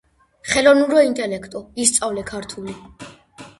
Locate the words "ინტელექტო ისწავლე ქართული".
1.09-2.77